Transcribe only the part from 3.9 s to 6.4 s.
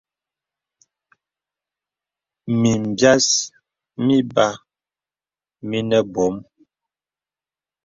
mìbàà mìnə bɔ̄m.